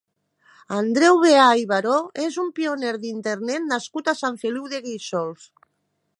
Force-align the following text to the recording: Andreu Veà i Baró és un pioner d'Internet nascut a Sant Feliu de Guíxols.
Andreu 0.77 1.19
Veà 1.23 1.43
i 1.63 1.67
Baró 1.73 1.99
és 2.25 2.39
un 2.45 2.49
pioner 2.61 2.95
d'Internet 3.05 3.69
nascut 3.75 4.11
a 4.15 4.19
Sant 4.25 4.43
Feliu 4.47 4.69
de 4.75 4.83
Guíxols. 4.89 5.49